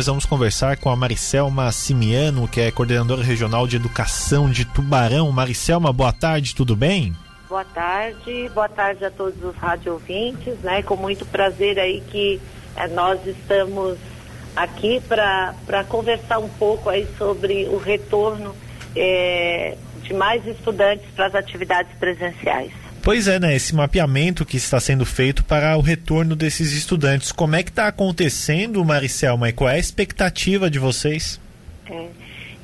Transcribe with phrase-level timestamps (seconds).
[0.00, 5.30] nós vamos conversar com a Maricelma Simiano, que é coordenadora regional de educação de Tubarão.
[5.30, 7.14] Maricelma, boa tarde, tudo bem?
[7.46, 10.00] Boa tarde, boa tarde a todos os rádio
[10.62, 10.82] né?
[10.82, 12.40] Com muito prazer aí que
[12.76, 13.98] eh, nós estamos
[14.56, 18.56] aqui para conversar um pouco aí sobre o retorno
[18.96, 22.72] eh, de mais estudantes para as atividades presenciais.
[23.02, 23.54] Pois é, né?
[23.56, 27.32] Esse mapeamento que está sendo feito para o retorno desses estudantes.
[27.32, 31.40] Como é que está acontecendo, Maricelma, e qual é a expectativa de vocês?
[31.88, 32.08] É,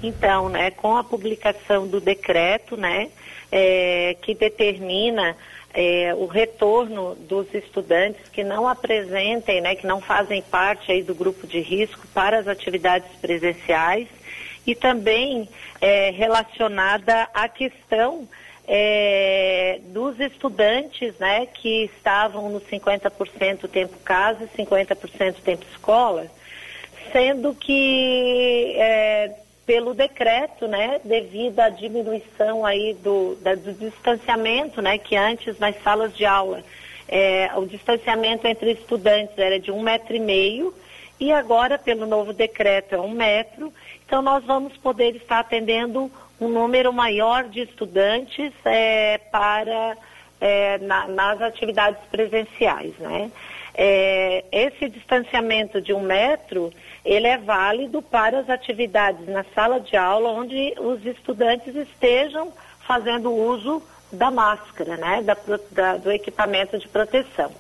[0.03, 3.09] então, né, com a publicação do decreto, né,
[3.51, 5.35] é, que determina
[5.73, 11.15] é, o retorno dos estudantes que não apresentem, né, que não fazem parte aí do
[11.15, 14.07] grupo de risco para as atividades presenciais
[14.67, 15.49] e também
[15.81, 18.29] é, relacionada à questão
[18.67, 26.27] é, dos estudantes né, que estavam no 50% tempo casa e 50% tempo escola,
[27.13, 29.33] sendo que é,
[29.65, 35.81] pelo decreto, né, devido à diminuição aí do, da, do distanciamento, né, que antes nas
[35.83, 36.63] salas de aula
[37.09, 40.75] é, o distanciamento entre estudantes era de um metro e meio
[41.19, 43.73] e agora pelo novo decreto é um metro,
[44.07, 49.97] então nós vamos poder estar atendendo um número maior de estudantes é, para
[50.41, 53.31] é, na, nas atividades presenciais, né?
[53.79, 56.73] É, esse distanciamento de um metro,
[57.05, 62.53] ele é válido para as atividades na sala de aula, onde os estudantes estejam
[62.87, 65.37] fazendo uso da máscara, né, da,
[65.73, 67.51] da, do equipamento de proteção.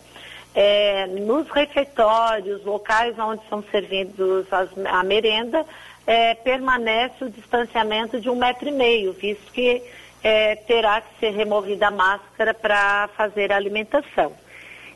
[0.59, 5.67] É, nos refeitórios, locais onde são servidos as, a merenda,
[6.07, 9.83] é, permanece o distanciamento de um metro e meio, visto que
[10.25, 14.33] é, terá que ser removida a máscara para fazer a alimentação.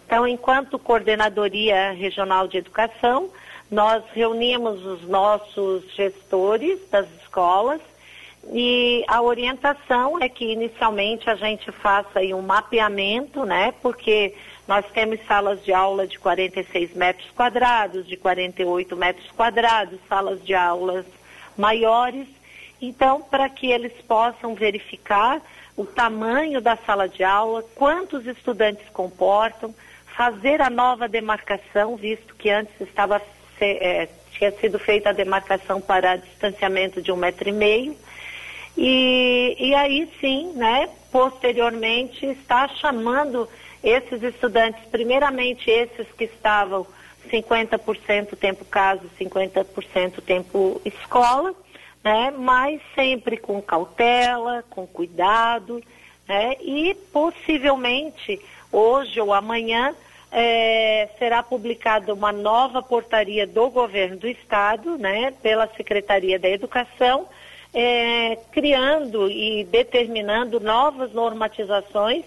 [0.06, 3.28] Então, enquanto Coordenadoria Regional de Educação,
[3.70, 7.80] nós reunimos os nossos gestores das escolas
[8.48, 13.72] e a orientação é que inicialmente a gente faça um mapeamento, né?
[13.82, 14.34] Porque
[14.66, 20.54] nós temos salas de aula de 46 metros quadrados, de 48 metros quadrados, salas de
[20.54, 21.04] aulas
[21.56, 22.26] maiores.
[22.80, 25.42] Então, para que eles possam verificar
[25.76, 29.74] o tamanho da sala de aula, quantos estudantes comportam,
[30.16, 33.20] fazer a nova demarcação, visto que antes estava
[33.60, 37.96] é, tinha sido feita a demarcação para distanciamento de um metro e meio.
[38.82, 43.46] E, e aí sim, né, posteriormente, está chamando
[43.84, 46.86] esses estudantes, primeiramente esses que estavam
[47.30, 51.54] 50% tempo casa, 50% tempo escola,
[52.02, 52.30] né?
[52.30, 55.82] Mas sempre com cautela, com cuidado,
[56.26, 56.56] né?
[56.62, 58.40] E possivelmente
[58.72, 59.94] hoje ou amanhã
[60.32, 65.34] é, será publicada uma nova portaria do governo do estado, né?
[65.42, 67.28] Pela Secretaria da Educação,
[67.72, 72.24] é, criando e determinando novas normatizações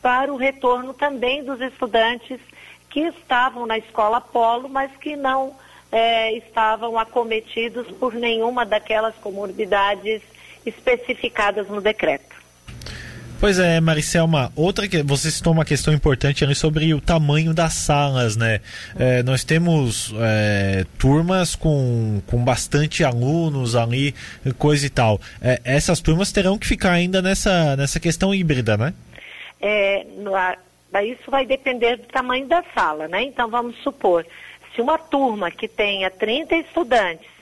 [0.00, 2.40] para o retorno também dos estudantes
[2.88, 5.54] que estavam na escola Polo, mas que não
[5.90, 10.22] é, estavam acometidos por nenhuma daquelas comorbidades
[10.64, 12.45] especificadas no decreto.
[13.38, 17.74] Pois é, Maricelma, outra que você citou uma questão importante ali sobre o tamanho das
[17.74, 18.60] salas, né?
[18.98, 24.14] É, nós temos é, turmas com, com bastante alunos ali,
[24.56, 25.20] coisa e tal.
[25.42, 28.94] É, essas turmas terão que ficar ainda nessa, nessa questão híbrida, né?
[29.60, 33.22] é, isso vai depender do tamanho da sala, né?
[33.22, 34.26] Então vamos supor,
[34.74, 37.35] se uma turma que tenha 30 estudantes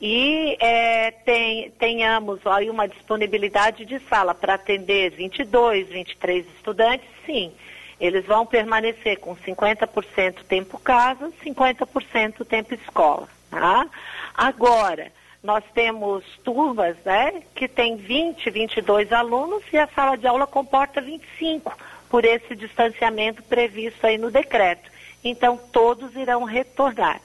[0.00, 7.52] e é, tem, tenhamos aí uma disponibilidade de sala para atender 22, 23 estudantes, sim,
[8.00, 13.28] eles vão permanecer com 50% tempo casa, 50% tempo escola.
[13.50, 13.88] Tá?
[14.34, 15.10] Agora,
[15.42, 21.00] nós temos turmas né, que tem 20, 22 alunos e a sala de aula comporta
[21.00, 21.76] 25,
[22.08, 24.88] por esse distanciamento previsto aí no decreto.
[25.24, 27.20] Então, todos irão retornar.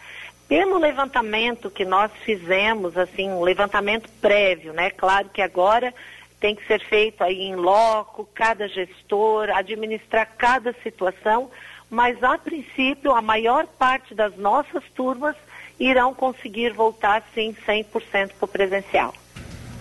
[0.53, 4.91] Pelo levantamento que nós fizemos, assim, um levantamento prévio, né?
[4.91, 5.91] Claro que agora
[6.40, 11.50] tem que ser feito aí em loco, cada gestor, administrar cada situação,
[11.90, 15.35] mas a princípio a maior parte das nossas turmas
[15.79, 19.11] irão conseguir voltar sim 100% para o presencial.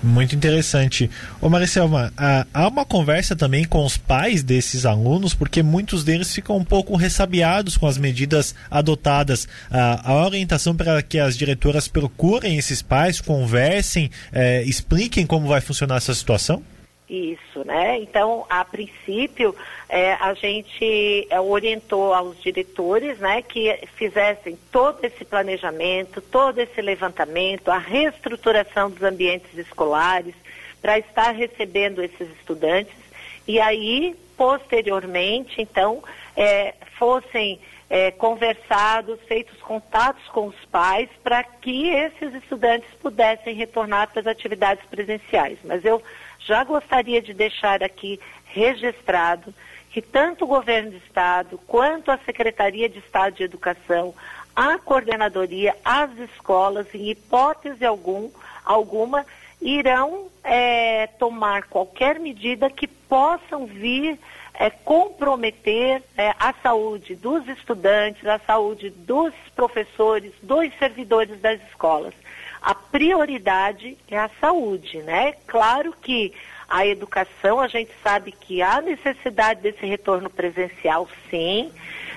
[0.03, 1.09] Muito interessante.
[1.41, 2.13] Ô Maricelma,
[2.53, 6.97] há uma conversa também com os pais desses alunos, porque muitos deles ficam um pouco
[6.97, 9.47] ressabiados com as medidas adotadas.
[9.71, 15.97] A orientação para que as diretoras procurem esses pais, conversem, é, expliquem como vai funcionar
[15.97, 16.63] essa situação?
[17.09, 17.99] Isso, né?
[17.99, 19.55] Então, a princípio,
[19.89, 26.81] é, a gente é, orientou aos diretores, né, que fizessem todo esse planejamento, todo esse
[26.81, 30.35] levantamento, a reestruturação dos ambientes escolares
[30.81, 33.03] para estar recebendo esses estudantes
[33.47, 36.03] e aí, posteriormente, então,
[36.37, 37.59] é, fossem
[37.91, 44.27] é, conversados, feitos contatos com os pais para que esses estudantes pudessem retornar para as
[44.27, 45.59] atividades presenciais.
[45.65, 46.01] Mas eu
[46.47, 49.55] já gostaria de deixar aqui registrado
[49.91, 54.15] que tanto o governo do estado quanto a Secretaria de Estado de Educação,
[54.57, 58.31] a coordenadoria, as escolas, em hipótese algum,
[58.65, 59.27] alguma,
[59.61, 64.19] irão é, tomar qualquer medida que possam vir
[64.55, 72.15] é, comprometer é, a saúde dos estudantes, a saúde dos professores, dos servidores das escolas.
[72.63, 75.35] A prioridade é a saúde, né?
[75.47, 76.33] Claro que
[76.69, 81.71] a educação, a gente sabe que há necessidade desse retorno presencial, sim.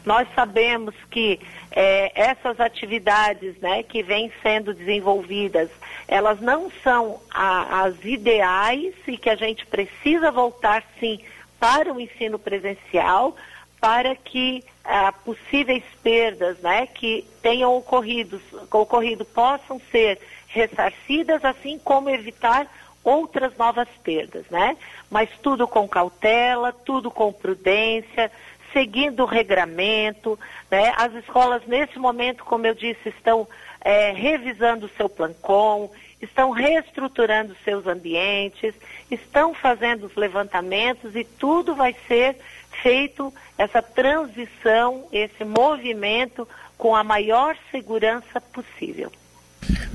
[0.05, 1.39] Nós sabemos que
[1.71, 5.69] é, essas atividades né, que vêm sendo desenvolvidas,
[6.07, 11.19] elas não são a, as ideais e que a gente precisa voltar, sim,
[11.59, 13.35] para o ensino presencial,
[13.81, 18.41] para que ah, possíveis perdas né, que tenham ocorrido,
[18.71, 20.19] ocorrido possam ser
[20.55, 22.65] ressarcidas, assim como evitar
[23.03, 24.75] outras novas perdas, né?
[25.11, 28.31] Mas tudo com cautela, tudo com prudência,
[28.73, 30.39] seguindo o regramento,
[30.71, 30.93] né?
[30.97, 33.47] As escolas nesse momento, como eu disse, estão
[33.81, 35.91] é, revisando o seu plancom,
[36.21, 38.73] estão reestruturando seus ambientes,
[39.11, 42.37] estão fazendo os levantamentos e tudo vai ser
[42.81, 46.47] feito essa transição, esse movimento
[46.77, 49.11] com a maior segurança possível.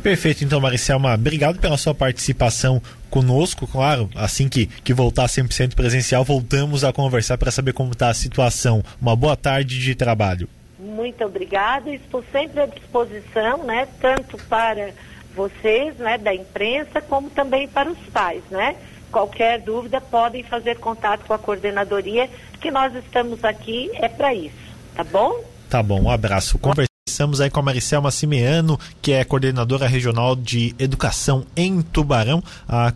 [0.03, 3.67] Perfeito, então, Maricelma, obrigado pela sua participação conosco.
[3.67, 8.15] Claro, assim que, que voltar 100% presencial, voltamos a conversar para saber como está a
[8.15, 8.83] situação.
[9.01, 10.49] Uma boa tarde de trabalho.
[10.79, 14.93] Muito obrigada, estou sempre à disposição, né, tanto para
[15.35, 18.77] vocês, né, da imprensa, como também para os pais, né?
[19.13, 22.29] Qualquer dúvida podem fazer contato com a coordenadoria,
[22.61, 24.55] que nós estamos aqui é para isso,
[24.95, 25.45] tá bom?
[25.69, 26.59] Tá bom, um abraço.
[27.21, 32.91] Conversamos aí com a Maricelma Simeano, que é coordenadora regional de educação em Tubarão, a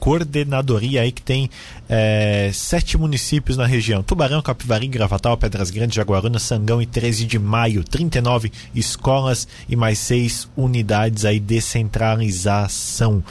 [0.00, 1.48] coordenadoria aí que tem
[1.88, 7.38] é, sete municípios na região: Tubarão, Capivari, Gravatal, Pedras Grandes, Jaguaruna, Sangão e 13 de
[7.38, 7.84] maio.
[7.84, 13.22] 39 escolas e mais seis unidades aí descentralização.